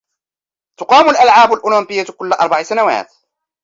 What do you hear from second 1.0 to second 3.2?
الألعاب الأولمبية كل أربع سنوات